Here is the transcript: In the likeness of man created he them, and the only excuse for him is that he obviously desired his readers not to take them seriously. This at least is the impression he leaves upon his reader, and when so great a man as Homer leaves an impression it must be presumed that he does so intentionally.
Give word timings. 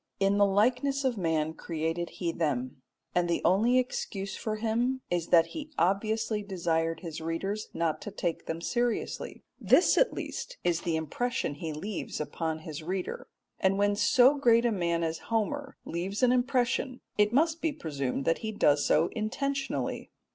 In 0.19 0.39
the 0.39 0.47
likeness 0.47 1.03
of 1.03 1.15
man 1.15 1.53
created 1.53 2.09
he 2.17 2.31
them, 2.31 2.81
and 3.13 3.29
the 3.29 3.39
only 3.45 3.77
excuse 3.77 4.35
for 4.35 4.55
him 4.55 5.01
is 5.11 5.27
that 5.27 5.45
he 5.53 5.69
obviously 5.77 6.41
desired 6.41 7.01
his 7.01 7.21
readers 7.21 7.69
not 7.71 8.01
to 8.01 8.09
take 8.09 8.47
them 8.47 8.61
seriously. 8.61 9.43
This 9.59 9.99
at 9.99 10.11
least 10.11 10.57
is 10.63 10.81
the 10.81 10.95
impression 10.95 11.53
he 11.53 11.71
leaves 11.71 12.19
upon 12.19 12.61
his 12.61 12.81
reader, 12.81 13.27
and 13.59 13.77
when 13.77 13.95
so 13.95 14.39
great 14.39 14.65
a 14.65 14.71
man 14.71 15.03
as 15.03 15.19
Homer 15.29 15.77
leaves 15.85 16.23
an 16.23 16.31
impression 16.31 16.99
it 17.19 17.31
must 17.31 17.61
be 17.61 17.71
presumed 17.71 18.25
that 18.25 18.39
he 18.39 18.51
does 18.51 18.83
so 18.83 19.09
intentionally. 19.11 20.09